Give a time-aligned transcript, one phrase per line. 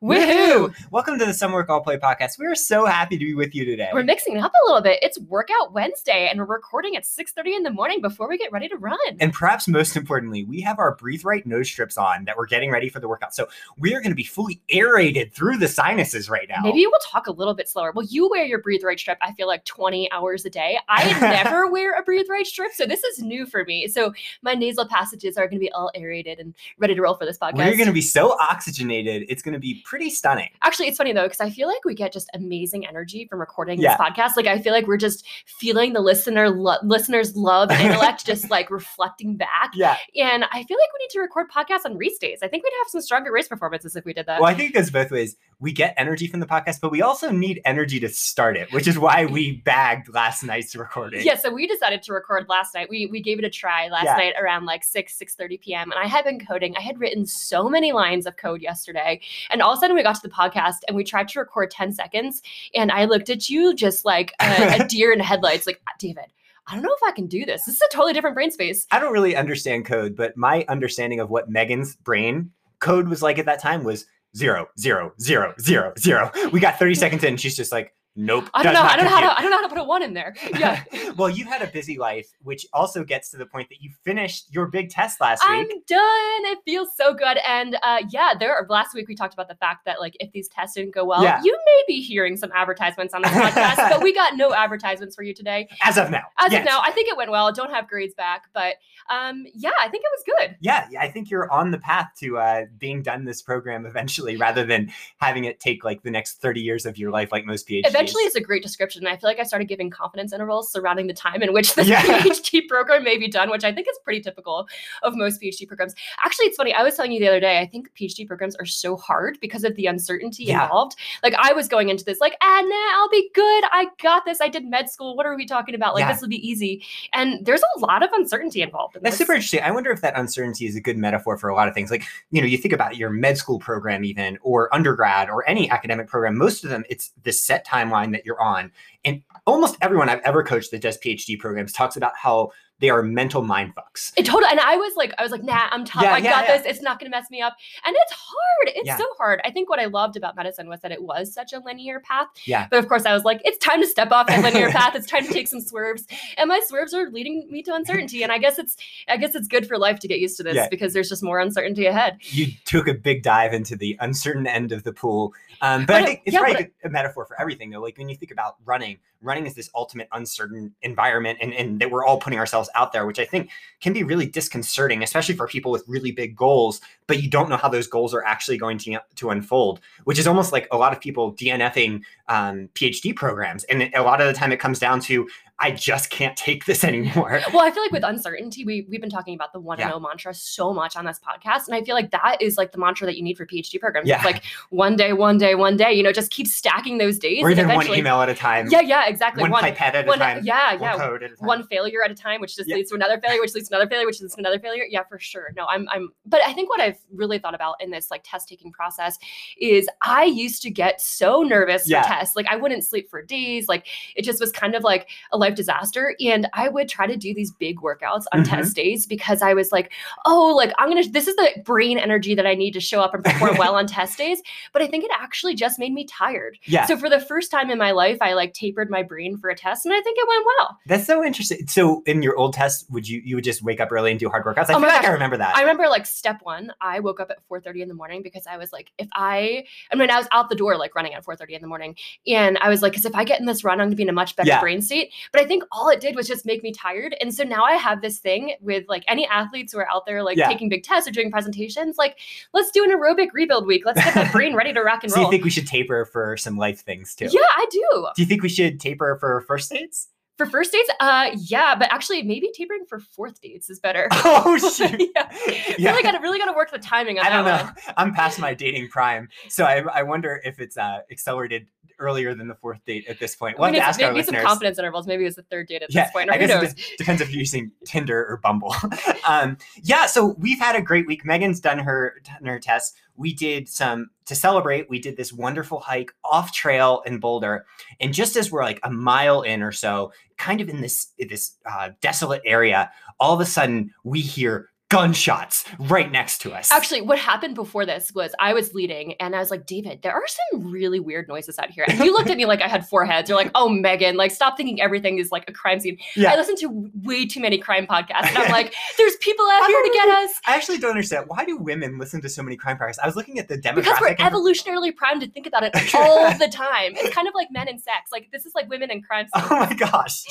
[0.00, 0.74] Woohoo!
[0.90, 2.38] Welcome to the Some Work All Play podcast.
[2.38, 3.88] We're so happy to be with you today.
[3.92, 4.98] We're mixing it up a little bit.
[5.00, 8.68] It's Workout Wednesday, and we're recording at 6:30 in the morning before we get ready
[8.68, 8.98] to run.
[9.20, 12.70] and perhaps most importantly, we have our Breathe Right nose strips on that we're getting
[12.70, 13.32] ready for the workout.
[13.34, 16.62] So we are going to be fully aerated through the sinuses right now.
[16.62, 17.92] Maybe we'll talk a little bit slower.
[17.94, 20.78] Well, you wear your Breathe Right strip, I feel like 20 hours a day.
[20.88, 23.86] I never wear a Breathe Right strip, so this is new for me.
[23.86, 24.12] So
[24.42, 27.38] my nasal passages are going to be all aerated and ready to roll for this
[27.38, 27.58] podcast.
[27.58, 30.48] We're going to be so oxygenated, it's going to be pretty stunning.
[30.62, 33.80] Actually, it's funny though, because I feel like we get just amazing energy from recording
[33.80, 33.96] Yeah.
[33.96, 34.36] this podcast.
[34.36, 38.50] Like I feel like we're just feeling the listener lo- listeners' love and intellect just
[38.50, 39.72] like reflecting back.
[39.74, 39.96] Yeah.
[40.16, 42.40] And I feel like we need to record podcasts on race days.
[42.42, 44.40] I think we'd have some stronger race performances if we did that.
[44.40, 45.36] Well, I think it goes both ways.
[45.60, 48.86] We get energy from the podcast, but we also need energy to start it, which
[48.86, 51.24] is why we bagged last night's recording.
[51.24, 52.88] Yeah, so we decided to record last night.
[52.90, 54.14] We we gave it a try last Yeah.
[54.16, 55.90] night around like 6, 6 30 p.m.
[55.90, 56.76] And I had been coding.
[56.76, 59.20] I had written so many lines of code yesterday.
[59.50, 61.70] And all of a sudden we got to the podcast and we tried to record
[61.70, 62.42] 10 seconds.
[62.74, 66.26] And I looked at you just like a, a deer in headlights, like, David,
[66.66, 67.64] I don't know if I can do this.
[67.64, 68.86] This is a totally different brain space.
[68.90, 73.38] I don't really understand code, but my understanding of what Megan's brain code was like
[73.38, 74.06] at that time was
[74.36, 76.30] zero, zero, zero, zero, zero.
[76.52, 78.48] We got 30 seconds in, and she's just like, nope.
[78.54, 78.82] I don't know.
[78.82, 80.34] I don't know how to I don't know how to put a one in there.
[80.62, 80.84] Yeah.
[81.16, 84.46] well, you had a busy life, which also gets to the point that you finished
[84.54, 85.50] your big test last week.
[85.50, 86.52] I'm done.
[86.52, 87.38] It feels so good.
[87.46, 90.48] And uh, yeah, there last week we talked about the fact that like if these
[90.48, 91.40] tests didn't go well, Yeah.
[91.42, 95.22] you may be hearing some advertisements on this podcast, but we got no advertisements for
[95.22, 95.68] you today.
[95.82, 96.24] As of now.
[96.38, 96.60] As yes.
[96.60, 97.50] of now, I think it went well.
[97.50, 98.76] Don't have grades back, but
[99.10, 100.56] um, yeah, I think it was good.
[100.60, 104.36] Yeah, yeah, I think you're on the path to uh, being done this program eventually,
[104.36, 107.66] rather than having it take like the next 30 years of your life, like most
[107.68, 107.86] PhDs.
[107.86, 109.06] Eventually, it's a great description.
[109.06, 112.02] I feel like I started giving confidence intervals surrounding the time in which the Yeah.
[112.02, 114.68] PhD program may be done, which I think is pretty typical
[115.02, 115.94] of most PhD programs.
[116.24, 116.72] Actually, it's funny.
[116.74, 119.64] I was telling you the other day, I think PhD programs are so hard because
[119.64, 120.64] of the uncertainty Yeah.
[120.64, 120.96] involved.
[121.22, 123.64] Like, I was going into this, like, ah, nah, I'll be good.
[123.72, 124.40] I got this.
[124.40, 125.16] I did med school.
[125.16, 125.94] What are we talking about?
[125.94, 126.12] Like, Yeah.
[126.12, 126.84] this will be easy.
[127.12, 128.96] And there's a lot of uncertainty involved.
[128.96, 129.26] In That's this.
[129.26, 129.60] super interesting.
[129.62, 131.90] I wonder if that uncertainty is a good metaphor for a lot of things.
[131.90, 135.70] Like, you know, you think about your med school program, even, or undergrad, or any
[135.70, 138.72] academic program, most of them, it's this set timeline that you're on.
[139.04, 142.50] And almost everyone I've ever coached that does PhD programs talks about how
[142.82, 144.12] they are mental mind fucks.
[144.18, 146.02] It totally, and I was like, I was like, nah, I'm tough.
[146.02, 146.58] Yeah, I yeah, got yeah.
[146.58, 146.66] this.
[146.66, 147.56] It's not going to mess me up.
[147.86, 148.76] And it's hard.
[148.76, 149.40] It's so hard.
[149.44, 152.26] I think what I loved about medicine was that it was such a linear path.
[152.44, 152.66] Yeah.
[152.70, 154.94] But of course, I was like, it's time to step off that linear path.
[154.94, 156.06] It's time to take some swerves.
[156.36, 158.22] And my swerves are leading me to uncertainty.
[158.22, 158.76] And I guess it's,
[159.08, 161.40] I guess it's good for life to get used to this because there's just more
[161.40, 162.18] uncertainty ahead.
[162.22, 165.32] You took a big dive into the uncertain end of the pool.
[165.60, 167.80] Um, but But I think it's probably a a metaphor for everything, though.
[167.80, 171.90] Like when you think about running, running is this ultimate uncertain environment, and, and that
[171.90, 173.50] we're all putting ourselves out there, which I think
[173.80, 177.56] can be really disconcerting, especially for people with really big goals, but you don't know
[177.56, 180.92] how those goals are actually going to, to unfold, which is almost like a lot
[180.92, 183.64] of people DNFing um, PhD programs.
[183.64, 185.28] And a lot of the time it comes down to,
[185.62, 187.40] I just can't take this anymore.
[187.52, 189.94] Well, I feel like with uncertainty, we we've been talking about the one and Yeah.
[189.94, 192.78] oh mantra so much on this podcast, and I feel like that is like the
[192.78, 194.08] mantra that you need for PhD programs.
[194.08, 194.16] Yeah.
[194.16, 195.92] It's like one day, one day, one day.
[195.92, 197.42] You know, just keep stacking those days.
[197.42, 199.42] or even one email at a time, Yeah, yeah, exactly.
[199.42, 200.94] one, One, pipette at a one- time, yeah, one yeah.
[201.14, 201.30] a time.
[201.38, 202.76] One failure at a time, which just Yeah.
[202.76, 204.84] leads to another failure, which leads to another failure, which leads to another failure.
[204.88, 205.50] Yeah, for sure.
[205.56, 206.10] No, I'm, I'm.
[206.26, 209.18] But I think what I've really thought about in this like test taking process
[209.60, 212.02] is I used to get so nervous Yeah.
[212.02, 212.34] for tests.
[212.36, 213.68] Like I wouldn't sleep for days.
[213.68, 213.86] Like
[214.16, 216.14] it just was kind of like a life disaster.
[216.24, 218.48] And I would try to do these big workouts on Mhm.
[218.48, 219.92] test days because I was like,
[220.26, 221.02] oh, like I'm gonna.
[221.08, 223.86] This is the brain energy that I need to show up and perform well on
[223.86, 224.42] test days.
[224.72, 226.58] But I think it actually just made me tired.
[226.64, 226.86] yeah.
[226.86, 229.54] So for the first time in my life, I like tapered my brain for a
[229.56, 230.78] test, and I think it went well.
[230.86, 231.66] That's so interesting.
[231.68, 234.28] So in your old test, would you you would just wake up early and do
[234.28, 234.70] hard workouts?
[234.70, 235.56] I Oh feel like I remember that.
[235.56, 238.56] I remember like step one, I woke up at 4:30 in the morning because I
[238.56, 241.54] was like, if I, I mean, I was out the door like running at 4:30
[241.54, 241.96] in the morning,
[242.26, 244.08] and I was like, because if I get in this run, I'm gonna be in
[244.08, 244.60] a much better Yeah.
[244.60, 245.10] brain state.
[245.32, 247.72] But I think all it did was just make me tired, and so now I
[247.74, 250.48] have this thing with like any athletes who are out there like Yeah.
[250.48, 252.18] taking big tests or doing presentations, like
[252.52, 253.82] let's do an aerobic rebuild week.
[253.86, 255.24] Let's get that brain ready to rock and roll.
[255.24, 257.28] so you think we should taper for some life things too?
[257.30, 258.06] yeah, I do.
[258.14, 260.08] Do you think we should taper for first dates?
[260.38, 264.08] For first dates, uh, yeah, but actually, maybe tapering for fourth dates is better.
[264.24, 264.98] Oh shoot!
[265.14, 265.30] yeah.
[265.78, 265.90] Yeah.
[265.90, 267.64] Really gotta really gotta work the timing on I don't know.
[267.64, 267.94] one.
[267.96, 271.66] I'm past my dating prime, so I, I wonder if it's uh, accelerated
[271.98, 273.58] earlier than the fourth date at this point.
[273.58, 275.06] We'll I mean, have to ask our maybe some confidence intervals.
[275.06, 276.74] Maybe it was the third date at Yeah, this point, I guess it knows?
[276.74, 278.74] de- depends if you're using Tinder or Bumble.
[279.28, 281.24] um, yeah, so we've had a great week.
[281.24, 282.96] Megan's done her done her tests.
[283.16, 284.88] We did some to celebrate.
[284.88, 287.66] We did this wonderful hike off trail in Boulder,
[288.00, 291.56] and just as we're like a mile in or so, kind of in this this
[291.70, 292.90] uh, desolate area,
[293.20, 296.70] all of a sudden we hear gunshots right next to us.
[296.70, 300.12] Actually, what happened before this was I was leading and I was like, David, there
[300.12, 301.86] are some really weird noises out here.
[301.88, 303.30] And you looked at me like I had four heads.
[303.30, 305.96] You're like, oh, Megan, like, stop thinking everything is like a crime scene.
[306.14, 306.32] Yeah.
[306.32, 308.28] I listen to way too many crime podcasts.
[308.28, 310.32] And I'm like, there's people out here to get us.
[310.46, 312.98] I actually don't understand why do women listen to so many crime podcasts.
[313.02, 313.76] I was looking at the demographic.
[313.76, 316.92] Because we're evolutionarily primed to think about it all the time.
[316.96, 318.12] It's kind of like men and sex.
[318.12, 319.46] Like, this is like women and crime scenes.
[319.50, 320.24] Oh my gosh.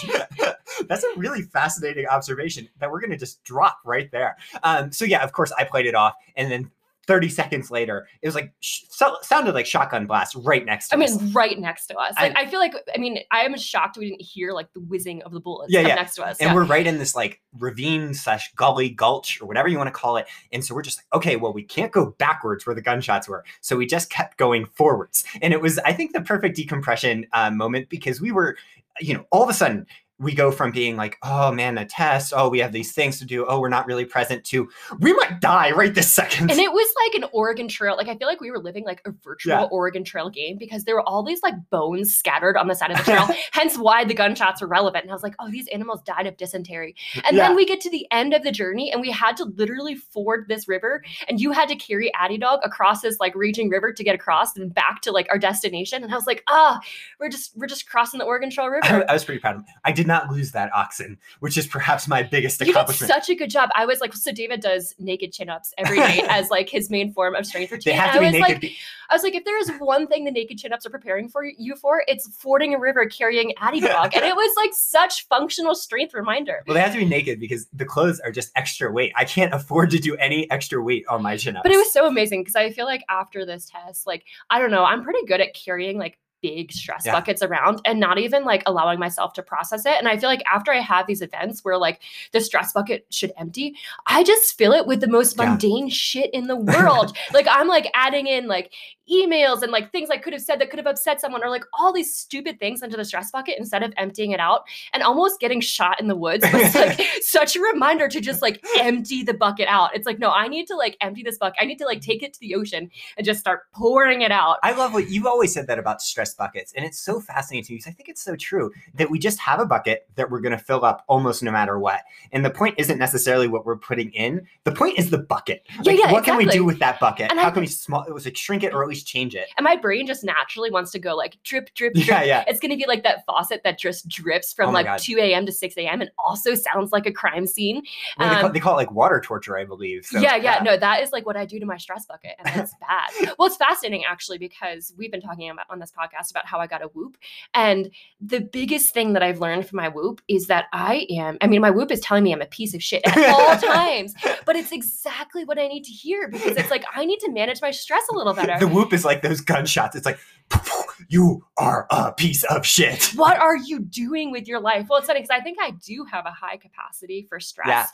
[0.87, 4.37] That's a really fascinating observation that we're going to just drop right there.
[4.63, 6.13] Um, so, yeah, of course, I played it off.
[6.35, 6.71] And then
[7.07, 10.97] 30 seconds later, it was like, sh- so, sounded like shotgun blast right next to
[10.97, 11.17] I us.
[11.17, 12.13] I mean, right next to us.
[12.15, 15.21] Like, I, feel like, I mean, I am shocked we didn't hear like the whizzing
[15.23, 15.95] of the bullets Yeah, yeah.
[15.95, 16.37] next to us.
[16.39, 16.53] and yeah.
[16.55, 20.15] we're right in this like ravine slash gully gulch or whatever you want to call
[20.17, 23.27] it and so we're just like okay well we can't go backwards where the gunshots
[23.27, 27.25] were so we just kept going forwards and it was i think the perfect decompression
[27.33, 28.55] uh, moment because we were
[29.01, 29.85] you know all of a sudden
[30.21, 33.25] we go from being like oh man a test oh we have these things to
[33.25, 34.69] do oh we're not really present to
[34.99, 37.95] we might die right this second And it was like an Oregon Trail.
[37.97, 39.63] Like I feel like we were living like a virtual Yeah.
[39.63, 42.97] Oregon Trail game because there were all these like bones scattered on the side of
[42.97, 43.27] the trail.
[43.51, 45.03] hence why the gunshots were relevant.
[45.03, 46.95] And I was like, oh, these animals died of dysentery.
[47.25, 47.47] And Yeah.
[47.47, 50.45] then we get to the end of the journey and we had to literally ford
[50.47, 51.03] this river.
[51.27, 54.55] And you had to carry Addie Dog across this like raging river to get across
[54.55, 56.03] and back to like our destination.
[56.03, 56.79] And I was like, ah,
[57.19, 59.05] we're just we're just crossing the Oregon Trail River.
[59.09, 62.07] I was pretty proud of him i did not lose that oxen which is perhaps
[62.07, 63.69] my biggest You did accomplishment such a good job.
[63.75, 67.13] I was like, so David does naked chin ups every night as like his main
[67.13, 67.95] form of strength they routine.
[67.95, 68.71] have And to be I was naked like,
[69.09, 71.43] I was like, if there is one thing the naked chin ups are preparing for
[71.43, 74.11] you for, it's fording a river carrying Addie Dog.
[74.15, 76.63] and it was like such functional strength reminder.
[76.67, 79.11] Well, they have to be naked because the clothes are just extra weight.
[79.15, 81.63] I can't afford to do any extra weight on my chin ups.
[81.63, 84.71] But it was so amazing because I feel like after this test, like, I don't
[84.71, 87.13] know, I'm pretty good at carrying like big stress Yeah.
[87.13, 89.95] buckets around and not even like allowing myself to process it.
[89.97, 92.01] And I feel like after I have these events where like
[92.31, 93.75] the stress bucket should empty,
[94.07, 95.45] I just fill it with the most Yeah.
[95.49, 97.15] mundane shit in the world.
[97.33, 98.73] like I'm like adding in like
[99.11, 101.65] emails and like things I could have said that could have upset someone or like
[101.77, 104.63] all these stupid things into the stress bucket instead of emptying it out
[104.93, 108.63] and almost getting shot in the woods was like such a reminder to just like
[108.79, 109.93] empty the bucket out.
[109.95, 111.57] It's like, no, I need to like empty this bucket.
[111.61, 114.57] I need to like take it to the ocean and just start pouring it out.
[114.63, 116.73] I love what you've always said that about stress buckets.
[116.75, 119.39] And it's so fascinating to me because I think it's so true that we just
[119.39, 122.01] have a bucket that we're going to fill up almost no matter what.
[122.31, 125.63] And the point isn't necessarily what we're putting in, the point is the bucket.
[125.69, 127.31] Yeah, Like, yeah, what can we do with that bucket?
[127.31, 129.35] And How I can we small, it was like shrink it or at least change
[129.35, 129.47] it?
[129.57, 132.07] And my brain just naturally wants to go like drip, drip, drip.
[132.07, 132.43] Yeah, yeah.
[132.47, 134.99] It's gonna be like that faucet that just drips from Oh like God.
[134.99, 135.45] 2 a.m.
[135.45, 136.01] to 6 a.m.
[136.01, 137.81] and also sounds like a crime scene.
[138.17, 140.05] Well, they, call, Um, they call it like water torture, I believe.
[140.05, 142.61] So, yeah, yeah, no, that is like what I do to my stress bucket, and
[142.61, 143.35] it's bad.
[143.37, 146.67] Well, it's fascinating actually because we've been talking about on this podcast about how I
[146.67, 147.17] got a whoop,
[147.53, 147.89] and
[148.19, 151.37] the biggest thing that I've learned from my whoop is that I am.
[151.41, 154.13] I mean, my whoop is telling me I'm a piece of shit at all times,
[154.45, 157.61] but it's exactly what I need to hear because it's like I need to manage
[157.61, 158.57] my stress a little better.
[158.59, 159.95] The whoop is like those gunshots.
[159.95, 160.19] It's like,
[161.09, 163.03] you are a piece of shit.
[163.15, 164.87] what are you doing with your life?
[164.89, 167.67] Well, it's funny because I think I do have a high capacity for stress.
[167.67, 167.85] Yeah.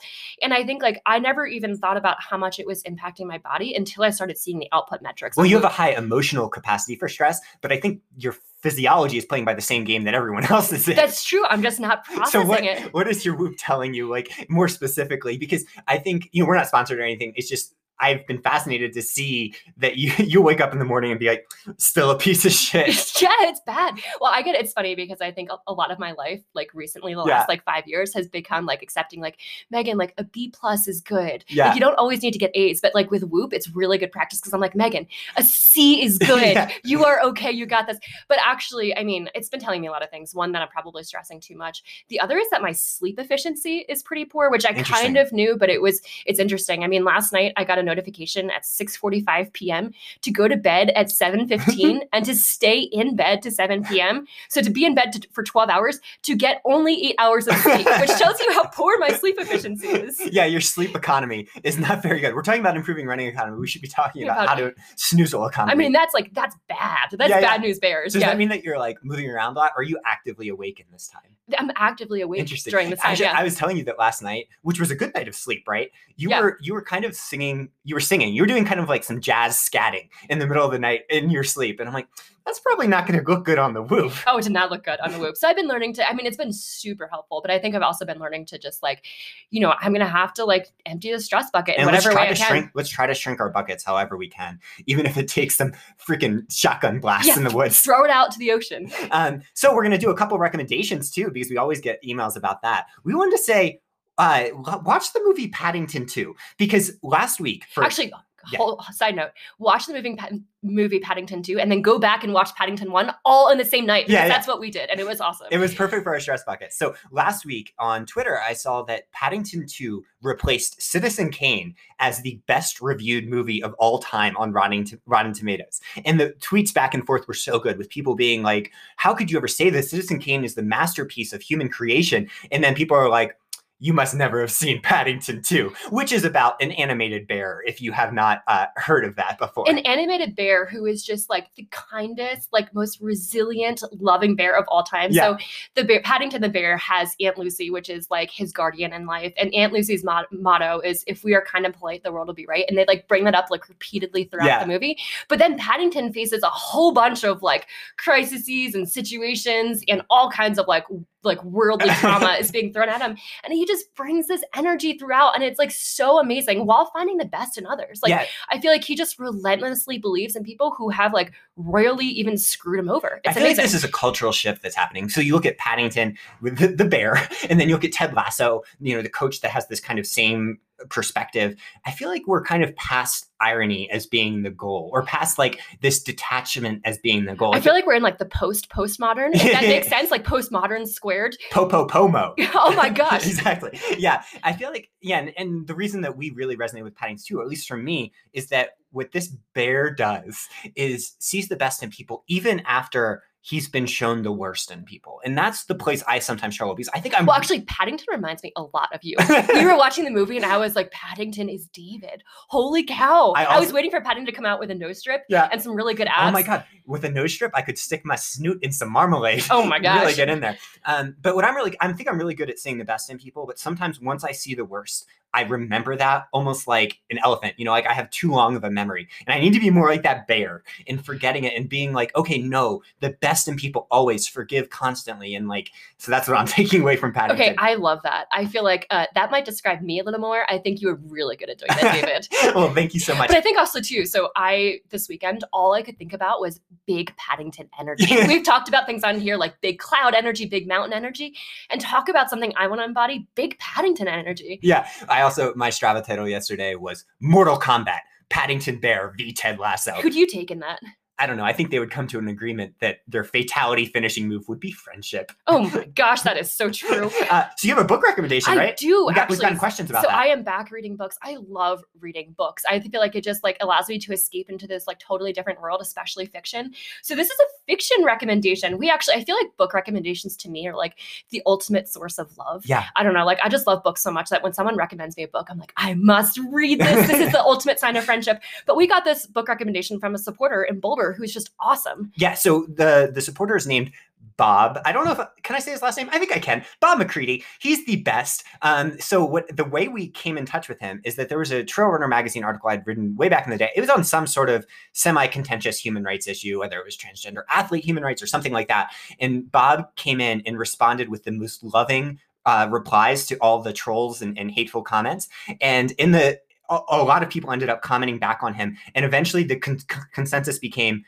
[0.42, 3.38] And I think like I never even thought about how much it was impacting my
[3.38, 5.36] body until I started seeing the output metrics.
[5.36, 9.24] Well, you have a high emotional capacity for stress, but I think your physiology is
[9.24, 10.96] playing by the same game that everyone else is in.
[10.96, 11.44] That's true.
[11.46, 12.94] I'm just not processing so what, it.
[12.94, 16.56] what is your whoop telling you like more specifically because i think you know we're
[16.56, 20.60] not sponsored or anything it's just i've been fascinated to see that you you wake
[20.60, 22.88] up in the morning and be like still a piece of shit
[23.20, 23.98] yeah, it's bad.
[24.20, 24.60] Well, I get it.
[24.62, 27.38] it's funny because I think a, a lot of my life, like recently, the Yeah.
[27.38, 29.38] last like five years, has become like accepting like
[29.70, 31.44] Megan, like a B plus is good.
[31.48, 31.66] Yeah.
[31.66, 34.12] Like, you don't always need to get A's, but like with Whoop, it's really good
[34.12, 35.06] practice because I'm like Megan,
[35.36, 36.42] a C is good.
[36.54, 36.70] Yeah.
[36.84, 37.50] You are okay.
[37.50, 37.98] You got this.
[38.28, 40.34] But actually, I mean, it's been telling me a lot of things.
[40.34, 42.04] One that I'm probably stressing too much.
[42.08, 45.56] The other is that my sleep efficiency is pretty poor, which I kind of knew,
[45.56, 46.84] but it was it's interesting.
[46.84, 49.90] I mean, last night I got a notification at 6:45 p.m.
[50.22, 54.26] to go to bed at 7:15 and to stay in bed to 7 p.m.
[54.48, 57.56] So to be in bed to, for 12 hours to get only eight hours of
[57.56, 60.20] sleep, which tells you how poor my sleep efficiency is.
[60.38, 63.66] yeah your sleep economy is not very good we're talking about improving running economy we
[63.66, 67.08] should be talking Yeah, about how to snoozle economy I mean, that's like that's bad.
[67.12, 67.50] That's Yeah, yeah.
[67.52, 68.12] bad news bears.
[68.12, 70.48] does yeah, that mean that you're like moving around a lot or are you actively
[70.48, 72.70] awake in this time I'm actively awake Interesting.
[72.72, 73.12] during this time.
[73.12, 73.38] Actually, yeah.
[73.40, 75.90] I was telling you that last night, which was a good night of sleep, right?
[76.16, 76.40] You Yeah.
[76.42, 77.70] were you were kind of singing.
[77.88, 78.34] You were singing.
[78.34, 81.02] You were doing kind of like some jazz scatting in the middle of the night
[81.08, 82.06] in your sleep, and I'm like,
[82.44, 84.12] that's probably not going to look good on the whoop.
[84.26, 85.36] Oh, it did not look good on the whoop.
[85.36, 87.82] So I've been learning to, I mean, it's been super helpful, but I think I've
[87.82, 89.04] also been learning to just like,
[89.50, 92.06] you know, I'm going to have to like empty the stress bucket in And let's
[92.06, 92.48] whatever try way I to can.
[92.48, 92.70] shrink.
[92.74, 95.72] Let's try to shrink our buckets however we can, even if it takes some
[96.06, 97.36] freaking shotgun blasts Yeah.
[97.36, 97.80] in the woods.
[97.80, 98.90] Throw it out to the ocean.
[99.10, 102.34] Um, so we're going to do a couple recommendations too, because we always get emails
[102.34, 102.86] about that.
[103.04, 103.80] We wanted to say,
[104.18, 104.44] uh,
[104.84, 108.12] watch the movie Paddington 2 because last week for Actually,
[108.52, 108.58] Yeah.
[108.58, 112.32] whole, side note: watch the movie, Pad- movie Paddington two, and then go back and
[112.32, 114.08] watch Paddington one all in the same night.
[114.08, 114.28] Yeah, yeah.
[114.28, 115.48] that's what we did, and it was awesome.
[115.50, 116.72] It was perfect for our stress bucket.
[116.72, 122.40] So last week on Twitter, I saw that Paddington 2 replaced Citizen Kane as the
[122.46, 125.80] best reviewed movie of all time on Rotten, to- Rotten Tomatoes.
[126.06, 129.30] And the tweets back and forth were so good with people being like, How could
[129.30, 129.90] you ever say this?
[129.90, 132.28] Citizen Kane is the masterpiece of human creation.
[132.50, 133.36] And then people are like,
[133.80, 137.92] you must never have seen Paddington 2, which is about an animated bear, if you
[137.92, 139.68] have not uh, heard of that before.
[139.68, 144.64] an animated bear who is just like the kindest, like most resilient, loving bear of
[144.68, 145.10] all time.
[145.12, 145.36] Yeah.
[145.36, 145.44] So
[145.74, 149.32] the bear, Paddington the bear has Aunt Lucy, which is like his guardian in life,
[149.36, 152.34] and Aunt Lucy's mot- motto is "If we are kind and polite, the world will
[152.34, 154.60] be right." And they like bring that up like repeatedly throughout Yeah.
[154.60, 154.98] the movie.
[155.28, 157.66] But then Paddington faces a whole bunch of like
[157.96, 160.84] crises and situations and all kinds of like
[161.28, 165.34] like worldly trauma is being thrown at him and he just brings this energy throughout
[165.34, 168.72] and it's like so amazing while finding the best in others like yeah, I feel
[168.72, 173.20] like he just relentlessly believes in people who have like royally even screwed him over.
[173.24, 173.62] I It's feel amazing.
[173.62, 175.08] like this is a cultural shift that's happening.
[175.08, 177.16] So you look at Paddington with the, the bear,
[177.50, 179.98] and then you look at Ted Lasso, you know, the coach that has this kind
[179.98, 180.58] of same
[180.90, 181.56] perspective.
[181.86, 185.60] I feel like we're kind of past irony as being the goal, or past like
[185.80, 187.54] this detachment as being the goal.
[187.54, 189.34] I feel like we're in like the post postmodern.
[189.34, 191.36] If that makes sense, like postmodern squared.
[191.50, 192.34] popo pomo.
[192.54, 193.26] oh my gosh.
[193.26, 193.78] exactly.
[193.96, 194.22] Yeah.
[194.42, 195.18] I feel like, yeah.
[195.18, 197.76] And, and the reason that we really resonate with Paddington 2, or at least for
[197.76, 203.22] me, is that what this bear does is sees the best in people, even after
[203.48, 205.22] he's been shown the worst in people.
[205.24, 208.42] And that's the place I sometimes struggle because I think I'm Well, actually, Paddington reminds
[208.42, 209.16] me a lot of you.
[209.54, 212.22] we were watching the movie and I was like, Paddington is David.
[212.48, 213.32] Holy cow.
[213.34, 215.48] I I, was waiting for Paddington to come out with a nose strip yeah.
[215.50, 216.28] and some really good abs.
[216.28, 216.64] Oh my god!
[216.86, 219.44] With a nose strip, I could stick my snoot in some marmalade.
[219.50, 220.00] Oh my God.
[220.02, 220.58] really get in there.
[220.84, 223.18] Um, but what I'm really, I think I'm really good at seeing the best in
[223.18, 223.46] people.
[223.46, 227.54] But sometimes once I see the worst, I remember that almost like an elephant.
[227.58, 229.70] You know, like I have too long of a memory, and I need to be
[229.70, 233.56] more like that bear in forgetting it and being like, okay, no, the best in
[233.56, 237.50] people always forgive constantly, and like, so that's what I'm taking away from Paddington.
[237.50, 238.26] Okay, I love that.
[238.32, 240.44] I feel like uh, that might describe me a little more.
[240.50, 242.28] I think you were really good at doing that, David.
[242.54, 243.28] well, thank you so much.
[243.28, 244.06] But I think also too.
[244.06, 248.06] So I this weekend, all I could think about was big Paddington energy.
[248.26, 251.34] We've talked about things on here like big cloud energy, big mountain energy,
[251.70, 254.58] and talk about something I want to embody: big Paddington energy.
[254.62, 258.00] Yeah, I also my Strava title yesterday was Mortal Kombat.
[258.30, 259.92] Paddington Bear v Ted Lasso.
[259.92, 260.80] Who'd you take in that?
[261.18, 261.44] I don't know.
[261.44, 264.70] I think they would come to an agreement that their fatality finishing move would be
[264.72, 265.32] friendship.
[265.46, 267.10] Oh my gosh, that is so true.
[267.30, 268.76] Uh, so you have a book recommendation, I right?
[268.76, 269.34] do We got, actually.
[269.34, 270.14] we've gotten questions about so that.
[270.14, 271.18] So I am back reading books.
[271.22, 272.62] I love reading books.
[272.68, 275.60] I feel like it just like allows me to escape into this like totally different
[275.60, 276.72] world, especially fiction.
[277.02, 278.78] So this is a fiction recommendation.
[278.78, 280.98] We actually I feel like book recommendations to me are like
[281.30, 282.64] the ultimate source of love.
[282.66, 282.84] yeah.
[282.96, 285.24] I don't know, like I just love books so much that when someone recommends me
[285.24, 287.06] a book, I'm like, I must read this.
[287.08, 288.40] This is the ultimate sign of friendship.
[288.66, 292.12] But we got this book recommendation from a supporter in Boulder who's just awesome.
[292.16, 292.34] Yeah.
[292.34, 293.92] So the the supporter is named
[294.36, 294.78] Bob.
[294.84, 296.08] I don't know if can I say his last name.
[296.12, 296.64] I think I can.
[296.80, 297.44] Bob McCready.
[297.58, 298.44] He's the best.
[298.62, 301.50] Um, so what the way we came in touch with him is that there was
[301.50, 303.70] a Trail Runner magazine article I'd written way back in the day.
[303.74, 307.84] It was on some sort of semi-contentious human rights issue, whether it was transgender athlete
[307.84, 308.92] human rights or something like that.
[309.18, 313.72] And Bob came in and responded with the most loving uh, replies to all the
[313.72, 315.28] trolls and, and hateful comments.
[315.60, 319.04] And in the a, a lot of people ended up commenting back on him, and
[319.04, 321.04] eventually the con- con- consensus became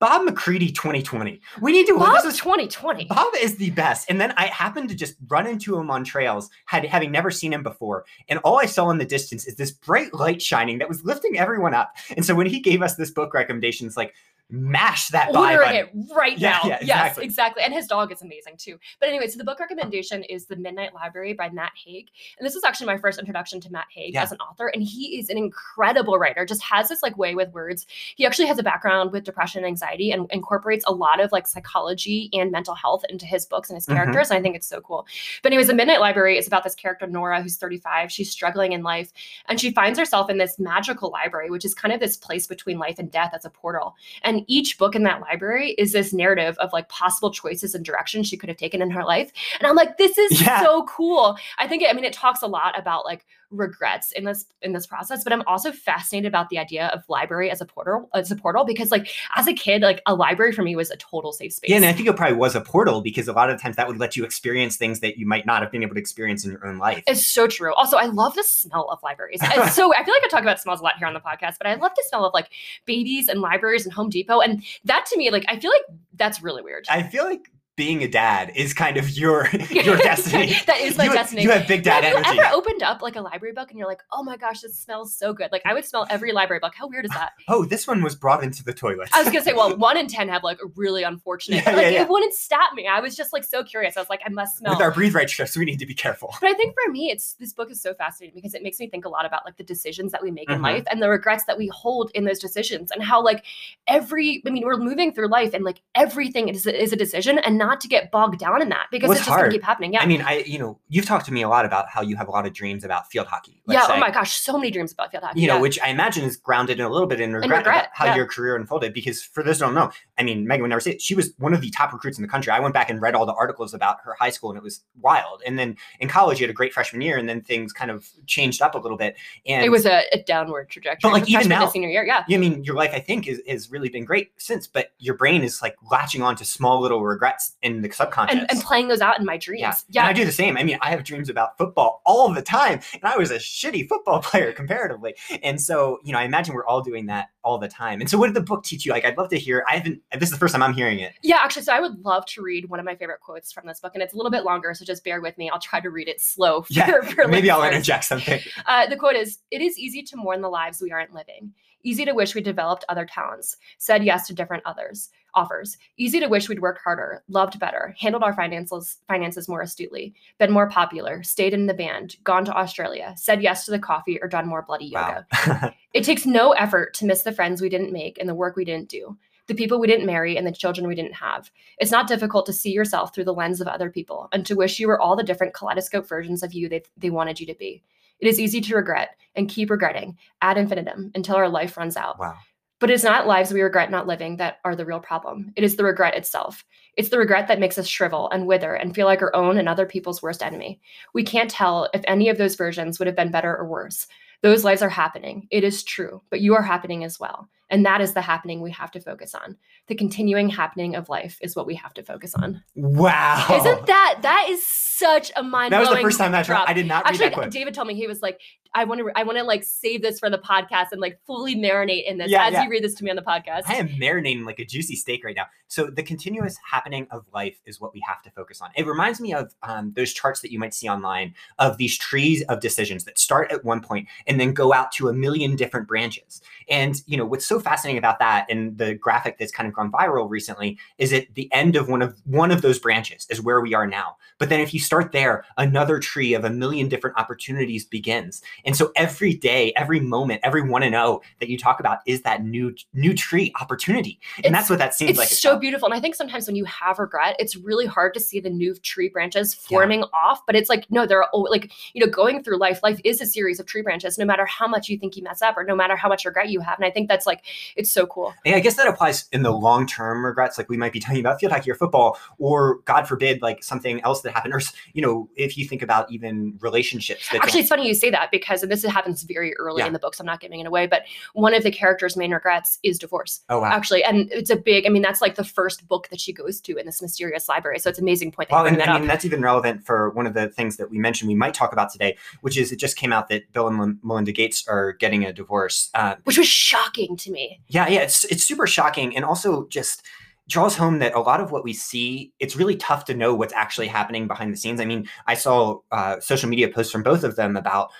[0.00, 1.42] Bob McCready 2020.
[1.60, 1.98] We need to.
[1.98, 3.04] Bob this is 2020.
[3.04, 4.10] Bob is the best.
[4.10, 7.52] And then I happened to just run into him on trails, had having never seen
[7.52, 8.06] him before.
[8.30, 11.38] And all I saw in the distance is this bright light shining that was lifting
[11.38, 11.94] everyone up.
[12.16, 14.14] And so when he gave us this book recommendation, it's like,
[14.50, 16.68] mash that ordering it right Yeah, now.
[16.68, 17.24] yeah, Yes, exactly.
[17.24, 17.62] exactly.
[17.64, 18.78] And his dog is amazing too.
[18.98, 22.08] But anyway, so the book recommendation is The Midnight Library by Matt Haig.
[22.38, 24.22] And this was actually my first introduction to Matt Haig Yeah.
[24.22, 24.68] as an author.
[24.68, 27.86] And he is an incredible writer, just has this like way with words.
[28.16, 31.46] He actually has a background with depression and anxiety and incorporates a lot of like
[31.46, 33.94] psychology and mental health into his books and his Mhm.
[33.94, 34.30] characters.
[34.30, 35.06] And I think it's so cool.
[35.42, 38.10] But anyways, The Midnight Library is about this character, Nora, who's 35.
[38.10, 39.12] She's struggling in life
[39.48, 42.78] and she finds herself in this magical library, which is kind of this place between
[42.78, 43.94] life and death as a portal.
[44.22, 48.26] And each book in that library is this narrative of like possible choices and directions
[48.26, 49.32] she could have taken in her life.
[49.58, 50.62] And I'm like, this is Yeah.
[50.62, 51.36] so cool.
[51.58, 54.72] I think, it, I mean, it talks a lot about like regrets in this in
[54.72, 58.30] this process, but I'm also fascinated about the idea of library as a portal as
[58.30, 61.32] a portal because like as a kid, like a library for me was a total
[61.32, 61.70] safe space.
[61.70, 63.88] Yeah, and I think it probably was a portal because a lot of times that
[63.88, 66.52] would let you experience things that you might not have been able to experience in
[66.52, 67.02] your own life.
[67.06, 67.74] It's so true.
[67.74, 69.40] Also, I love the smell of libraries.
[69.42, 71.58] It's so I feel like I talk about smells a lot here on the podcast,
[71.58, 72.50] but I love the smell of like
[72.84, 74.40] babies and libraries and Home Depot.
[74.40, 76.86] And that to me, like I feel like that's really weird.
[76.88, 77.50] I feel like
[77.80, 80.54] being a dad is kind of your your destiny.
[80.66, 81.42] that is my you, destiny.
[81.44, 82.36] You have big dad have energy.
[82.36, 84.78] you ever opened up like a library book and you're like, oh my gosh, this
[84.78, 85.48] smells so good?
[85.50, 86.74] Like I would smell every library book.
[86.76, 87.32] How weird is that?
[87.48, 89.08] oh, this one was brought into the toilet.
[89.14, 91.64] I was gonna say, well, one in ten have like a really unfortunate.
[91.64, 92.02] Yeah, like yeah, yeah.
[92.02, 92.86] it wouldn't stop me.
[92.86, 93.96] I was just like so curious.
[93.96, 94.74] I was like, I must smell.
[94.74, 96.34] With our breathe right strips, we need to be careful.
[96.38, 98.88] But I think for me, it's this book is so fascinating because it makes me
[98.90, 100.56] think a lot about like the decisions that we make Mhm.
[100.56, 103.46] in life and the regrets that we hold in those decisions and how like
[103.88, 107.56] every I mean we're moving through life and like everything is, is a decision and
[107.56, 109.52] not to get bogged down in that because Well, it's it's just gonna hard.
[109.52, 109.92] keep happening.
[109.92, 110.02] Yeah.
[110.02, 112.26] I mean, I you know, you've talked to me a lot about how you have
[112.26, 113.62] a lot of dreams about field hockey.
[113.68, 113.80] yeah.
[113.80, 115.40] let's Oh my gosh, so many dreams about field hockey.
[115.40, 118.06] you know, which I imagine is grounded in a little bit in regret, regret, how
[118.06, 118.16] yeah.
[118.16, 118.92] your career unfolded.
[118.94, 121.02] Because for those who don't know, I mean, Megan would never say it.
[121.02, 122.52] She was one of the top recruits in the country.
[122.52, 124.82] I went back and read all the articles about her high school, and it was
[125.00, 125.42] wild.
[125.46, 128.08] And then in college, you had a great freshman year, and then things kind of
[128.26, 129.16] changed up a little bit.
[129.46, 131.10] And it was a, a downward trajectory.
[131.10, 132.24] But like, even now- senior year, yeah.
[132.30, 134.66] I mean, your life, I think, is has really been great since.
[134.66, 138.38] But your brain is like latching on to small little regrets in the subconscious.
[138.38, 139.60] And, and playing those out in my dreams.
[139.60, 139.74] Yeah.
[139.88, 140.00] Yeah.
[140.02, 140.56] And I do the same.
[140.56, 143.88] I mean, I have dreams about football all the time, and I was a shitty
[143.88, 145.14] football player comparatively.
[145.42, 148.00] And so, you know, I imagine we're all doing that all the time.
[148.00, 148.92] And so, what did the book teach you?
[148.92, 149.64] Like, I'd love to hear.
[149.68, 150.00] I haven't.
[150.12, 151.14] This is the first time I'm hearing it.
[151.22, 153.80] Yeah, actually, so I would love to read one of my favorite quotes from this
[153.80, 155.50] book, and it's a little bit longer, so just bear with me.
[155.50, 156.62] I'll try to read it slow.
[156.70, 158.40] For, Yeah, for Maybe I'll interject something.
[158.66, 161.52] Uh, the quote is It is easy to mourn the lives we aren't living.
[161.82, 165.78] Easy to wish we developed other talents, said yes to different others offers.
[165.96, 170.52] Easy to wish we'd worked harder, loved better, handled our finances finances more astutely, been
[170.52, 174.28] more popular, stayed in the band, gone to Australia, said yes to the coffee, or
[174.28, 175.26] done more bloody yoga.
[175.46, 175.72] Wow.
[175.92, 178.64] It takes no effort to miss the friends we didn't make and the work we
[178.64, 179.18] didn't do,
[179.48, 181.50] the people we didn't marry and the children we didn't have.
[181.78, 184.78] It's not difficult to see yourself through the lens of other people and to wish
[184.78, 187.82] you were all the different kaleidoscope versions of you they, they wanted you to be.
[188.20, 192.20] It is easy to regret and keep regretting ad infinitum until our life runs out.
[192.20, 192.36] wow.
[192.80, 195.52] But it's not lives we regret not living that are the real problem.
[195.54, 196.64] It is the regret itself.
[196.96, 199.68] It's the regret that makes us shrivel and wither and feel like our own and
[199.68, 200.80] other people's worst enemy.
[201.14, 204.06] We can't tell if any of those versions would have been better or worse.
[204.42, 205.46] Those lives are happening.
[205.50, 207.48] It is true, but you are happening as well.
[207.68, 209.56] And that is the happening we have to focus on.
[209.86, 212.62] The continuing happening of life is what we have to focus on.
[212.74, 213.46] Wow.
[213.50, 216.68] Isn't that that is such a mind that was the first time that drop.
[216.68, 217.50] I did not read Actually.
[217.50, 218.40] David told me he was like,
[218.74, 221.56] I want to, I want to like save this for the podcast and like fully
[221.56, 222.64] marinate in this Yeah, as yeah.
[222.64, 223.62] you read this to me on the podcast.
[223.66, 225.46] I am marinating like a juicy steak right now.
[225.68, 228.70] So the continuous happening of life is what we have to focus on.
[228.76, 232.42] It reminds me of um, those charts that you might see online of these trees
[232.44, 235.88] of decisions that start at one point and then go out to a million different
[235.88, 236.40] branches.
[236.68, 239.90] And you know what's so fascinating about that, and the graphic that's kind of gone
[239.90, 243.60] viral recently, is at the end of one of one of those branches is where
[243.60, 244.16] we are now.
[244.38, 248.42] But then if you start there, another tree of a million different opportunities begins.
[248.64, 252.22] And so every day, every moment, every one and oh that you talk about is
[252.22, 254.18] that new new tree opportunity.
[254.38, 255.30] And It's- that's what that seems it's like.
[255.30, 255.86] It's so beautiful.
[255.86, 258.74] And I think sometimes when you have regret, it's really hard to see the new
[258.74, 260.44] tree branches forming off.
[260.46, 263.26] But it's like, no, they're all like, you know, going through life, life is a
[263.26, 265.74] series of tree branches, no matter how much you think you mess up or no
[265.74, 266.78] matter how much regret you have.
[266.78, 267.44] And I think that's like,
[267.76, 268.34] it's so cool.
[268.44, 270.58] Yeah, I guess that applies in the long term regrets.
[270.58, 274.00] Like we might be talking about field hockey or football, or God forbid, like something
[274.02, 274.54] else that happened.
[274.54, 274.60] Or
[274.92, 278.30] you know, if you think about even relationships that Actually, it's funny you say that
[278.30, 279.86] because, and this happens very early Yeah.
[279.86, 281.02] in the books, I'm not giving it away, but
[281.34, 283.40] one of the character's main regrets is divorce.
[283.48, 283.70] oh wow.
[283.70, 286.60] Actually, and it's a big, I mean, that's like the first book that she goes
[286.62, 287.78] to in this mysterious library.
[287.78, 289.00] So it's an amazing point Well, and that I up.
[289.00, 291.72] mean that's even relevant for one of the things that we mentioned we might talk
[291.72, 295.24] about today, which is it just came out that Bill and Melinda Gates are getting
[295.24, 295.90] a divorce.
[295.94, 297.60] Uh, which was shocking to me.
[297.68, 300.02] yeah, yeah, it's it's super shocking, and also just
[300.48, 303.52] draws home that a lot of what we see, it's really tough to know what's
[303.52, 304.80] actually happening behind the scenes.
[304.80, 307.90] I mean, I saw uh, social media posts from both of them about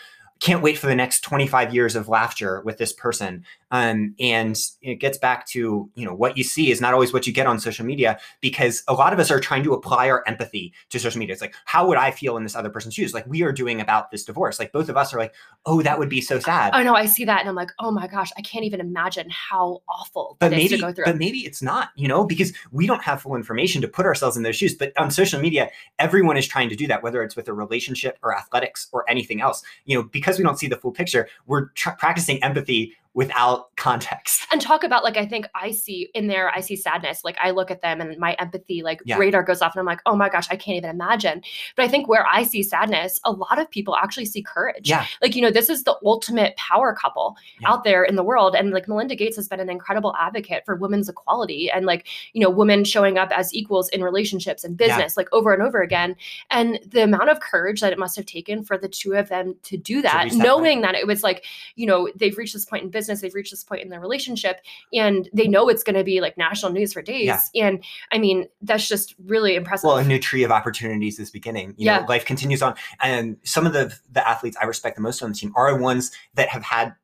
[0.41, 3.45] can't wait for the next 25 years of laughter with this person.
[3.71, 7.27] Um, and it gets back to you know what you see is not always what
[7.27, 10.25] you get on social media because a lot of us are trying to apply our
[10.27, 11.35] empathy to social media.
[11.35, 13.15] It's like how would i feel in this other person's shoes?
[13.15, 14.59] Like we are doing about this divorce.
[14.59, 15.35] Like both of us are like
[15.67, 16.73] oh that would be so sad.
[16.75, 19.29] I know I see that and I'm like, oh my gosh, I can't even imagine
[19.31, 21.05] how awful but that is maybe to go through.
[21.05, 24.37] but maybe it's not you know because we don't have full information to put ourselves
[24.37, 24.75] in those shoes.
[24.75, 28.19] But on social media everyone is trying to do that whether it's with a relationship
[28.25, 29.63] or athletics or anything else.
[29.85, 34.47] You know because we don't see the full picture we're tr- practicing empathy without context.
[34.53, 37.25] And talk about like I think I see in there I see sadness.
[37.25, 39.17] Like I look at them and my empathy like Yeah.
[39.19, 41.43] radar goes off and I'm like oh my gosh I can't even imagine.
[41.77, 44.89] But I think where I see sadness a lot of people actually see courage.
[44.89, 45.07] Yeah.
[45.21, 47.73] Like you know this is the ultimate power couple Yeah.
[47.73, 48.55] out there in the world.
[48.55, 52.41] And like Melinda Gates has been an incredible advocate for women's equality and like you
[52.41, 54.87] know women showing up as equals in relationships and Yeah.
[54.87, 56.15] business like over and over again.
[56.51, 59.57] And the amount of courage that it must have taken for the two of them
[59.65, 61.45] to do that knowing that it was like
[61.75, 64.61] you know they've reached this point in business, they've reached this point in their relationship,
[64.93, 67.27] and they know it's going to be like national news for days.
[67.53, 67.67] Yeah.
[67.67, 69.87] And I mean, that's just really impressive.
[69.89, 71.75] well, a new tree of opportunities is beginning.
[71.77, 72.01] You Yeah.
[72.01, 75.31] know, life continues on, and some of the the athletes I respect the most on
[75.31, 76.95] the team are ones that have had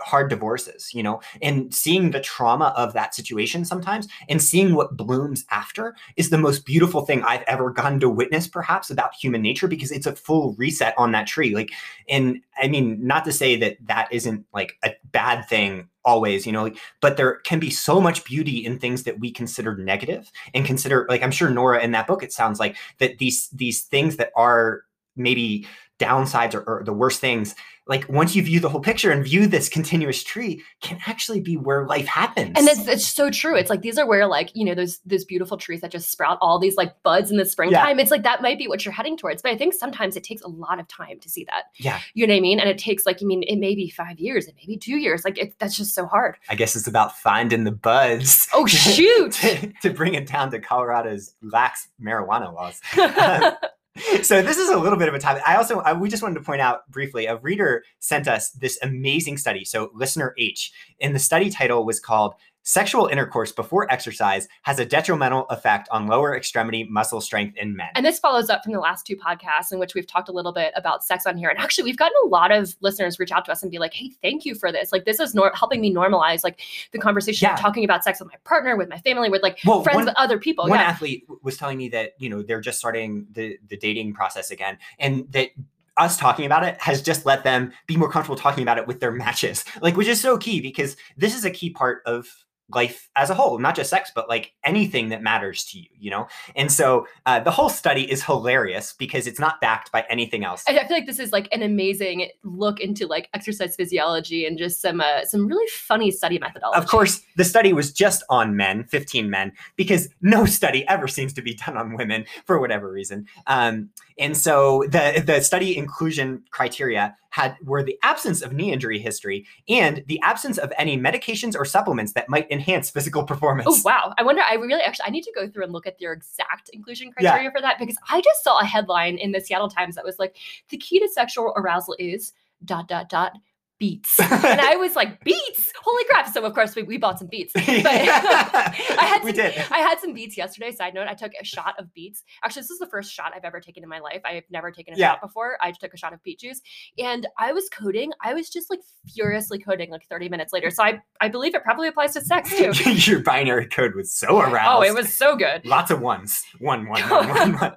[0.00, 0.92] hard divorces.
[0.94, 5.94] You know, and seeing the trauma of that situation sometimes, and seeing what blooms after,
[6.16, 9.90] is the most beautiful thing I've ever gotten to witness, perhaps about human nature, because
[9.90, 11.54] it's a full reset on that tree.
[11.54, 11.70] Like,
[12.08, 16.52] and I mean, not to say that that isn't like a bad thing always you
[16.52, 20.30] know like, but there can be so much beauty in things that we consider negative
[20.52, 23.82] and consider like i'm sure nora in that book it sounds like that these these
[23.82, 24.82] things that are
[25.16, 25.66] maybe
[25.98, 27.54] downsides or, or the worst things
[27.86, 31.56] like once you view the whole picture and view this continuous tree can actually be
[31.56, 33.56] where life happens and it's, it's so true.
[33.56, 36.38] It's like these are where like you know those those beautiful trees that just sprout
[36.40, 37.98] all these like buds in the springtime.
[38.00, 40.42] It's like that might be what you're heading towards, but I think sometimes it takes
[40.42, 41.64] a lot of time to see that.
[41.78, 42.58] yeah You know what I mean?
[42.60, 44.96] And it takes like I mean it may be five years, it may be two
[44.96, 45.24] years.
[45.24, 46.36] Like it, that's just so hard.
[46.48, 49.32] i guess it's about finding the buds Oh shoot!
[49.32, 53.52] to, to bring it down to colorado's lax marijuana laws um,
[54.22, 55.42] so this is a little bit of a topic.
[55.46, 57.26] I also I, we just wanted to point out briefly.
[57.26, 59.64] A reader sent us this amazing study.
[59.64, 64.84] So listener H, and the study title was called "Sexual Intercourse Before Exercise Has a
[64.84, 68.80] Detrimental Effect on Lower Extremity Muscle Strength in Men." And this follows up from the
[68.80, 71.48] last two podcasts in which we've talked a little bit about sex on here.
[71.48, 73.94] And actually, we've gotten a lot of listeners reach out to us and be like,
[73.94, 74.90] "Hey, thank you for this.
[74.92, 76.60] Like, this is nor- helping me normalize like
[76.92, 77.54] the conversation Yeah.
[77.54, 80.04] of talking about sex with my partner, with my family, with like Well, friends, one-
[80.06, 80.86] with other people." One yeah.
[80.86, 84.78] athlete was telling me that you know they're just starting the the dating process again,
[84.98, 85.50] and that
[85.96, 88.98] us talking about it has just let them be more comfortable talking about it with
[89.00, 92.26] their matches, like which is so key because this is a key part of
[92.74, 96.10] life as a whole not just sex but like anything that matters to you you
[96.10, 100.44] know and so uh, the whole study is hilarious because it's not backed by anything
[100.44, 104.58] else I feel like this is like an amazing look into like exercise physiology and
[104.58, 106.78] just some uh, some really funny study methodology.
[106.78, 111.32] Of course, the study was just on men, 15 men, because no study ever seems
[111.34, 113.26] to be done on women for whatever reason.
[113.46, 118.96] Um, and so the the study inclusion criteria had were the absence of knee injury
[118.96, 123.66] history and the absence of any medications or supplements that might enhance physical performance.
[123.68, 124.14] Oh wow!
[124.16, 124.40] I wonder.
[124.48, 127.30] I really actually I need to go through and look at their exact inclusion Yeah.
[127.32, 130.20] criteria for that because I just saw a headline in the Seattle Times that was
[130.20, 130.36] like
[130.68, 132.32] the key to sexual arousal is
[132.64, 133.32] dot dot dot
[133.78, 135.72] beets, and I was like beets!
[135.82, 136.32] Holy crap!
[136.32, 137.52] So of course we, we bought some beets.
[137.56, 139.58] But I had we some, did.
[139.70, 140.70] I had some beets yesterday.
[140.72, 142.22] Side note: I took a shot of beets.
[142.44, 144.20] Actually, this is the first shot I've ever taken in my life.
[144.24, 145.12] I have never taken a Yeah.
[145.12, 145.58] shot before.
[145.60, 146.60] I took a shot of beet juice,
[146.98, 148.12] and I was coding.
[148.22, 148.80] I was just like
[149.14, 150.70] furiously coding like 30 minutes later.
[150.70, 152.72] So I I believe it probably applies to sex too.
[153.10, 154.68] Your binary code was so aroused.
[154.78, 155.64] Oh, it was so good.
[155.66, 157.76] lots of ones one one one one one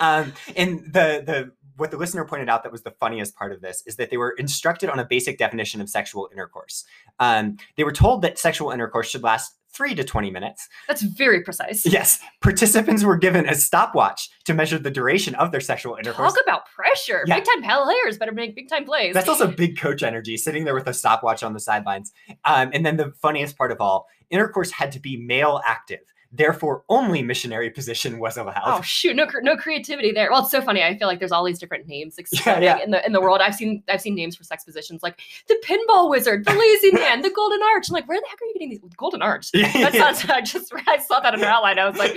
[0.00, 3.60] um and the the what the listener pointed out that was the funniest part of
[3.60, 6.84] this is that they were instructed on a basic definition of sexual intercourse
[7.18, 11.42] um they were told that sexual intercourse should last three to 20 minutes That's very
[11.42, 11.86] precise.
[11.86, 16.42] yes participants were given a stopwatch to measure the duration of their sexual intercourse Talk
[16.42, 17.24] about pressure.
[17.26, 17.36] Yeah.
[17.36, 19.14] Big time players better make big time plays.
[19.14, 22.12] That's also big coach energy, sitting there with a stopwatch on the sidelines.
[22.44, 26.00] Um, and then the funniest part of all, intercourse had to be male active.
[26.32, 28.62] Therefore, only missionary position was allowed.
[28.64, 29.16] Oh shoot!
[29.16, 30.30] No, no creativity there.
[30.30, 30.80] Well, it's so funny.
[30.80, 32.78] I feel like there's all these different names exploding yeah.
[32.78, 33.40] in the in the world.
[33.40, 37.22] I've seen I've seen names for sex positions like the pinball wizard, the lazy man,
[37.22, 37.88] the golden arch.
[37.88, 39.50] I'm like, where the heck are you getting these golden arch?
[39.80, 40.24] That sounds.
[40.30, 41.78] I just I saw that in her outline.
[41.78, 42.16] I was like,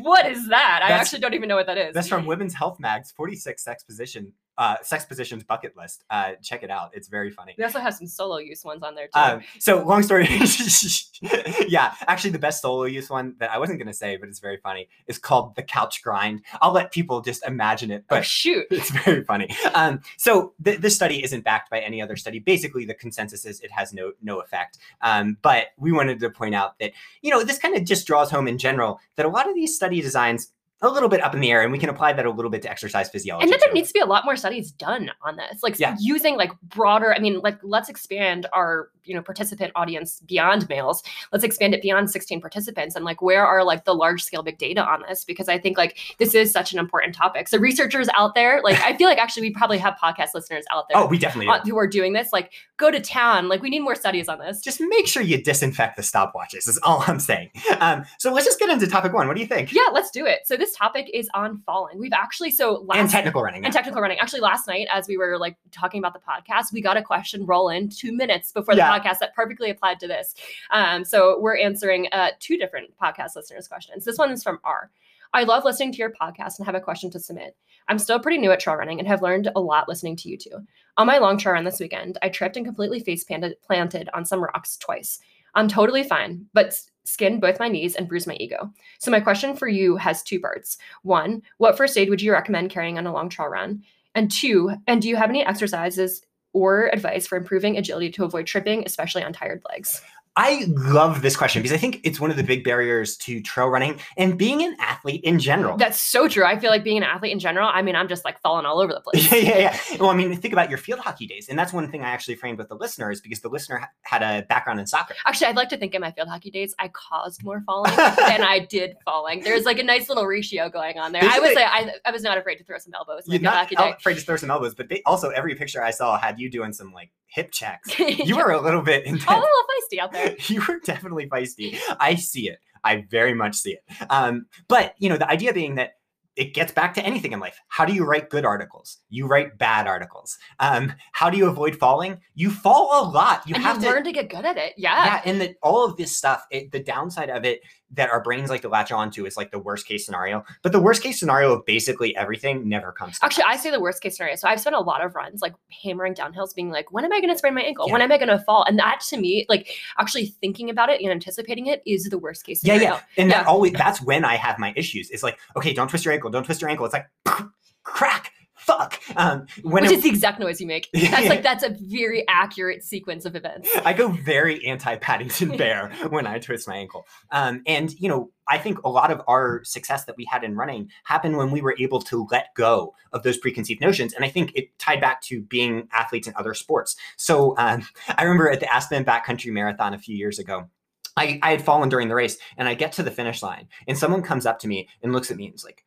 [0.00, 0.80] what is that?
[0.82, 1.94] I actually don't even know what that is.
[1.94, 6.04] That's from Women's Health Mag's 46 sex position, uh, sex positions bucket list.
[6.10, 6.90] Uh, check it out.
[6.94, 7.54] It's very funny.
[7.58, 9.20] We also have some solo use ones on there too.
[9.20, 10.28] Um, so long story,
[11.68, 14.56] yeah, actually the best solo use one that I wasn't gonna say, but it's very
[14.58, 16.42] funny, is called the couch grind.
[16.60, 18.66] I'll let people just imagine it, oh but shoot!
[18.70, 19.48] it's very funny.
[19.74, 22.38] Um, so th- this study isn't backed by any other study.
[22.38, 24.78] Basically, the consensus is it has no no effect.
[25.02, 26.92] Um, but we wanted to point out that
[27.22, 29.74] you know this kind of just draws home in general that a lot of these
[29.74, 32.30] study designs a little bit up in the air, and we can apply that a
[32.30, 33.44] little bit to exercise physiology.
[33.44, 35.96] and that there needs to be a lot more studies done on this like Yeah.
[35.98, 41.02] using like broader i mean like let's expand our you know participant audience beyond males
[41.32, 44.58] let's expand it beyond 16 participants and like where are like the large scale big
[44.58, 48.08] data on this because i think like this is such an important topic so researchers
[48.14, 51.06] out there like i feel like actually we probably have podcast listeners out there oh,
[51.06, 51.52] we definitely do.
[51.52, 54.38] uh, who are doing this like go to town like we need more studies on
[54.38, 56.68] this just make sure you disinfect the stopwatches.
[56.68, 57.50] Is all I'm saying.
[57.80, 59.26] Um, so let's just get into topic one.
[59.28, 59.72] What do you think?
[59.72, 63.10] yeah let's do it so this topic is on falling we've actually so last and
[63.10, 63.64] technical running.
[63.64, 64.18] and technical running.
[64.18, 67.44] Actually, last night, as we were like talking about the podcast, we got a question
[67.46, 68.98] roll in two minutes before the Yeah.
[68.98, 70.34] podcast that perfectly applied to this.
[70.70, 74.04] Um, so we're answering uh, two different podcast listeners' questions.
[74.04, 74.90] This one is from R.
[75.34, 77.56] I love listening to your podcast and have a question to submit.
[77.88, 80.38] I'm still pretty new at trail running and have learned a lot listening to you
[80.38, 80.50] two.
[80.96, 84.42] On my long trail run this weekend, I tripped and completely face planted on some
[84.42, 85.20] rocks twice.
[85.56, 88.72] I'm totally fine, but skinned both my knees and bruised my ego.
[88.98, 90.76] So my question for you has two parts.
[91.02, 93.82] One, what first aid would you recommend carrying on a long trail run?
[94.14, 98.46] And two, and do you have any exercises or advice for improving agility to avoid
[98.46, 100.00] tripping, especially on tired legs?
[100.36, 103.68] I love this question because I think it's one of the big barriers to trail
[103.68, 105.78] running and being an athlete in general.
[105.78, 106.44] That's so true.
[106.44, 108.78] I feel like being an athlete in general, I mean, I'm just like falling all
[108.78, 109.32] over the place.
[109.32, 109.58] yeah, yeah,
[109.90, 109.96] yeah.
[109.98, 112.34] Well, I mean, think about your field hockey days, and that's one thing I actually
[112.34, 115.14] framed with the listeners because the listener ha- had a background in soccer.
[115.24, 118.42] Actually, I'd like to think in my field hockey days, I caused more falling than
[118.42, 119.40] I did falling.
[119.42, 121.22] There's like a nice little ratio going on there.
[121.24, 123.22] I was like, I, I was not afraid to throw some elbows.
[123.26, 126.38] You're not afraid to throw some elbows, but they, also every picture I saw had
[126.38, 127.98] you doing some like hip checks.
[128.26, 129.28] You were a little bit a intense.
[129.28, 130.25] little feisty out there.
[130.48, 131.78] you were definitely feisty.
[131.98, 132.58] I see it.
[132.84, 133.84] I very much see it.
[134.10, 135.94] Um, but you know, the idea being that
[136.36, 137.58] it gets back to anything in life.
[137.68, 138.98] How do you write good articles?
[139.08, 140.36] You write bad articles.
[140.60, 142.20] Um, how do you avoid falling?
[142.34, 143.42] You fall a lot.
[143.46, 144.74] You and have you to learn to get good at it.
[144.76, 145.04] Yeah.
[145.04, 148.50] yeah, and that all of this stuff, it, the downside of it that our brains
[148.50, 150.44] like to latch onto is like the worst case scenario.
[150.62, 153.18] But the worst case scenario of basically everything never comes.
[153.18, 154.36] To Actually, I say the worst case scenario.
[154.36, 157.20] So I've spent a lot of runs like hammering downhills, being like, when am I
[157.20, 157.88] going to sprain my ankle?
[157.88, 158.64] When am I going to fall?
[158.64, 162.44] And that to me, like actually thinking about it and anticipating it is the worst
[162.44, 162.96] case yeah, scenario.
[162.96, 165.10] yeah, and that always that's when I have my issues.
[165.10, 166.86] It's like, okay, don't twist your ankle, don't twist your ankle.
[166.86, 167.06] It's like
[167.84, 168.32] crack,
[168.66, 169.00] fuck.
[169.14, 170.88] Um, when Which it- is the exact noise you make.
[170.92, 173.70] That's like that's a very accurate sequence of events.
[173.84, 177.06] I go very anti Paddington Bear when I twist my ankle.
[177.30, 180.56] Um, and, you know, I think a lot of our success that we had in
[180.56, 184.12] running happened when we were able to let go of those preconceived notions.
[184.12, 186.96] And I think it tied back to being athletes in other sports.
[187.16, 190.68] So um, I remember at the Aspen Backcountry Marathon a few years ago.
[191.16, 193.96] I, I had fallen during the race and I get to the finish line and
[193.96, 195.82] someone comes up to me and looks at me and is like,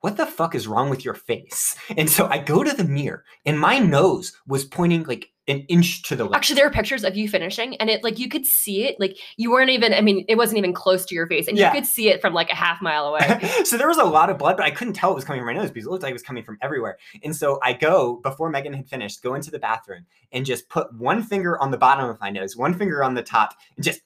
[0.00, 1.76] what the fuck is wrong with your face?
[1.96, 6.02] And so I go to the mirror and my nose was pointing like an inch
[6.02, 6.34] to the left.
[6.36, 8.96] Actually, there are pictures of you finishing, and it like you could see it.
[9.00, 9.94] Like you weren't even.
[9.94, 11.72] I mean, it wasn't even close to your face, and Yeah.
[11.72, 13.40] you could see it from like a half mile away.
[13.64, 15.46] so there was a lot of blood, but I couldn't tell it was coming from
[15.46, 16.98] my nose because it looked like it was coming from everywhere.
[17.24, 20.94] And so I go before Megan had finished, go into the bathroom and just put
[20.94, 24.02] one finger on the bottom of my nose, one finger on the top, and just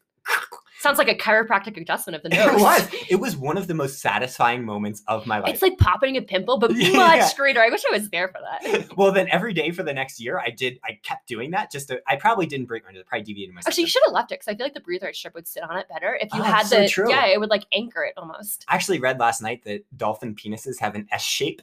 [0.82, 2.48] Sounds like a chiropractic adjustment of the nose.
[2.48, 2.88] it was.
[3.10, 5.52] It was one of the most satisfying moments of my life.
[5.54, 6.90] It's like popping a pimple, but Yeah.
[6.96, 7.60] much greater.
[7.62, 8.88] I wish I was there for that.
[8.96, 10.80] well, then every day for the next year, I did.
[10.84, 11.70] I kept doing that.
[11.70, 13.04] Just to, I probably didn't break my nose.
[13.06, 13.60] I Probably deviated my.
[13.64, 15.62] Actually, you should have left it because I feel like the breather strip would sit
[15.62, 16.88] on it better if you Oh, had that's so the.
[16.88, 17.08] true.
[17.10, 18.64] Yeah, it would like anchor it almost.
[18.68, 21.62] I actually read last night that dolphin penises have an S shape,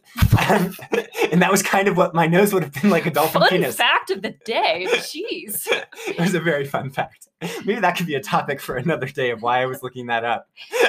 [1.32, 3.50] and that was kind of what my nose would have been like a dolphin Fun
[3.50, 3.76] penis.
[3.76, 4.86] fact of the day.
[4.90, 5.68] Jeez.
[6.08, 7.28] it was a very fun fact.
[7.66, 10.24] Maybe that could be a topic for another day of why I was looking that
[10.26, 10.48] up.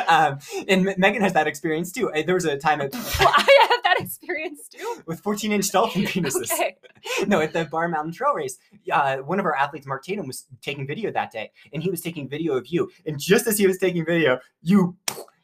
[0.08, 2.10] Um, and M- Megan has that experience too.
[2.26, 5.02] There was a time at, Well, I have that experience too.
[5.06, 6.52] with 14 inch dolphin penises.
[6.52, 6.76] Okay.
[7.26, 8.58] No, at the Bar Mountain Trail Race,
[8.92, 12.00] uh, one of our athletes, Mark Tatum, was taking video that day, and he was
[12.00, 12.90] taking video of you.
[13.06, 14.96] And just as he was taking video, you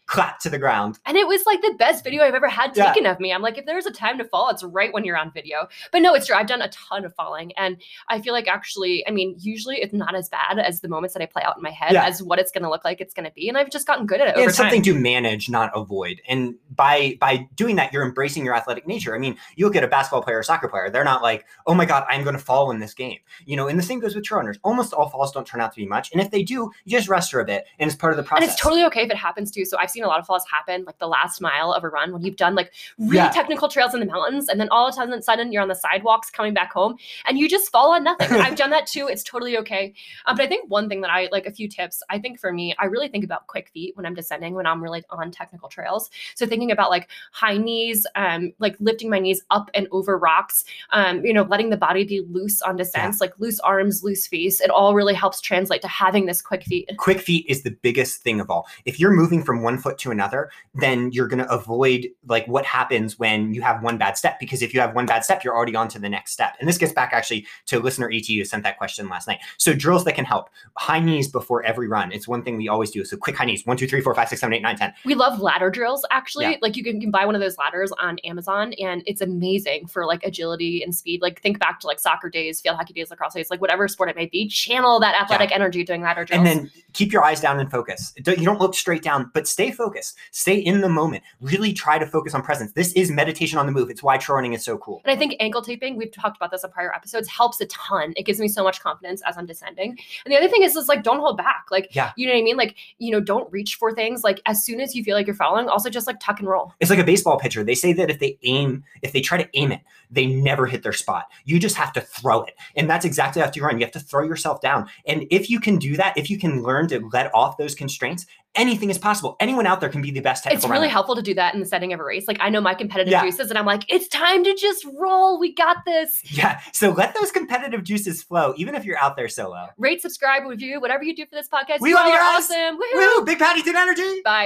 [0.07, 0.99] clapped to the ground.
[1.05, 2.87] And it was like the best video I've ever had Yeah.
[2.87, 3.33] taken of me.
[3.33, 5.69] I'm like, if there's a time to fall, it's right when you're on video.
[5.92, 6.37] But no, it's true.
[6.37, 7.53] I've done a ton of falling.
[7.57, 7.77] And
[8.09, 11.23] I feel like actually, I mean, usually it's not as bad as the moments that
[11.23, 12.05] I play out in my head Yeah.
[12.07, 13.49] as what it's going to look like it's going to be.
[13.49, 16.21] And I've just gotten good at it over it's something to manage, not avoid.
[16.29, 19.14] And by by doing that, you're embracing your athletic nature.
[19.14, 21.75] I mean, you look at a basketball player or soccer player; they're not like, "Oh
[21.75, 24.14] my God, I'm going to fall in this game." You know, and the same goes
[24.14, 24.59] with runners.
[24.62, 27.09] Almost all falls don't turn out to be much, and if they do, you just
[27.09, 28.42] rest for a bit, and it's part of the process.
[28.45, 29.64] And it's totally okay if it happens too.
[29.64, 32.13] So I've seen a lot of falls happen, like the last mile of a run
[32.13, 33.31] when you've done like really Yeah.
[33.31, 36.31] technical trails in the mountains, and then all of a sudden you're on the sidewalks
[36.31, 38.29] coming back home, and you just fall on nothing.
[38.41, 39.09] I've done that too.
[39.09, 39.95] It's totally okay.
[40.27, 42.03] Um, but I think one thing that I like a few tips.
[42.11, 44.83] I think for me, I really think about quick feet when I'm descending when I'm
[44.83, 46.11] really on technical trails.
[46.35, 50.65] So thinking about like high knees, um, like lifting my knees up and over rocks,
[50.91, 54.61] um, you know, letting the body be loose on descents, like loose arms, loose face.
[54.61, 56.91] It all really helps translate to having this quick feet.
[56.99, 58.67] quick feet is the biggest thing of all.
[58.85, 62.64] If you're moving from one foot to another, then you're going to avoid like what
[62.64, 65.55] happens when you have one bad step because if you have one bad step, you're
[65.55, 66.57] already on to the next step.
[66.59, 69.38] And this gets back actually to listener ETU who sent that question last night.
[69.59, 70.51] So drills that can help.
[70.77, 72.11] High knees before every run.
[72.11, 73.05] It's one thing we always do.
[73.05, 73.64] So quick high knees.
[73.64, 74.92] One, two, three, four, five, six, seven, eight, nine, ten.
[75.05, 76.46] We love ladder drills actually.
[76.46, 76.57] Yeah.
[76.61, 79.87] Like you can, you can buy one of those ladders on Amazon and it's amazing
[79.87, 81.22] for like agility and speed.
[81.22, 84.11] Like think back to like soccer days, field hockey days, lacrosse days, like whatever sport
[84.11, 86.38] it may be, channel that athletic energy doing ladder drills.
[86.38, 88.12] And then keep your eyes down and focus.
[88.16, 92.07] You don't look straight down, but stay focused, stay in the moment, really try to
[92.07, 92.73] focus on presence.
[92.73, 93.91] This is meditation on the move.
[93.91, 95.03] It's why running is so cool.
[95.05, 98.12] And I think ankle taping, we've talked about this in prior episodes, helps a ton.
[98.17, 99.97] It gives me so much confidence as I'm descending.
[100.25, 101.67] And the other thing is, is like, don't hold back.
[101.71, 102.12] Like, Yeah.
[102.17, 102.57] you know what I mean?
[102.57, 104.25] Like, you know, don't reach for things.
[104.25, 106.73] Like, as soon as you feel like you're falling, also just like tuck and roll.
[106.81, 107.62] It's like a baseball pitcher.
[107.62, 110.83] They say that if they aim, if they try to aim it, they never hit
[110.83, 111.27] their spot.
[111.45, 112.55] You just have to throw it.
[112.77, 113.79] And that's exactly how you run.
[113.79, 114.89] You have to throw yourself down.
[115.07, 118.27] And if you can do that, if you can learn to let off those constraints,
[118.57, 119.37] anything is possible.
[119.40, 120.92] Anyone out there can be the best technical It's really runner.
[120.92, 122.27] helpful to do that in the setting of a race.
[122.27, 123.23] Like, I know my competitive Yeah.
[123.25, 125.38] juices, and I'm like, it's time to just roll.
[125.38, 126.23] We got this.
[126.31, 126.61] Yeah.
[126.73, 129.69] So let those competitive juices flow, even if you're out there solo.
[129.79, 131.81] Rate, subscribe, review, whatever you do for this podcast.
[131.81, 132.45] We you love you guys.
[132.45, 132.79] awesome.
[132.79, 133.16] Woohoo.
[133.19, 133.25] Woo!
[133.25, 134.21] Big Paddington energy.
[134.25, 134.45] Bye.